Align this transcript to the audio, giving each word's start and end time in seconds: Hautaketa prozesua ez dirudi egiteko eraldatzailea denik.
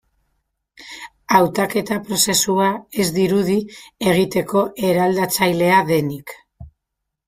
Hautaketa 1.39 1.99
prozesua 2.07 2.71
ez 3.03 3.07
dirudi 3.21 3.61
egiteko 4.15 4.67
eraldatzailea 4.93 5.83
denik. 5.97 6.39